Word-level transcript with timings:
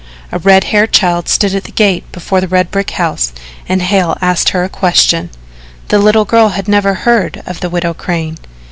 A 0.31 0.39
red 0.39 0.63
haired 0.63 0.91
child 0.91 1.27
stood 1.29 1.53
at 1.53 1.65
the 1.65 1.71
gate 1.71 2.11
before 2.11 2.41
the 2.41 2.47
red 2.47 2.71
brick 2.71 2.89
house 2.89 3.31
and 3.69 3.83
Hale 3.83 4.17
asked 4.19 4.49
her 4.49 4.63
a 4.63 4.67
question. 4.67 5.29
The 5.89 5.99
little 5.99 6.25
girl 6.25 6.49
had 6.49 6.67
never 6.67 6.95
heard 6.95 7.43
of 7.45 7.59
the 7.59 7.69
Widow 7.69 7.93
Crane. 7.93 8.37